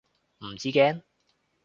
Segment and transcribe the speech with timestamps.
[0.39, 1.03] 唔知驚？